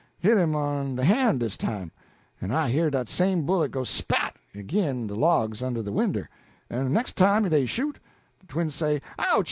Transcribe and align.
hit 0.17 0.35
him 0.35 0.55
on 0.55 0.95
de 0.95 1.03
han' 1.03 1.37
dis 1.37 1.55
time, 1.57 1.91
en 2.41 2.49
I 2.49 2.71
hear 2.71 2.89
dat 2.89 3.07
same 3.07 3.45
bullet 3.45 3.69
go 3.69 3.83
spat! 3.83 4.35
ag'in, 4.55 5.05
de 5.05 5.13
logs 5.13 5.61
under 5.61 5.83
de 5.83 5.91
winder; 5.91 6.27
en 6.71 6.85
de 6.85 6.89
nex' 6.89 7.11
time 7.13 7.47
dey 7.49 7.67
shoot, 7.67 7.99
de 8.39 8.47
twin 8.47 8.71
say, 8.71 8.99
'Ouch!' 9.19 9.39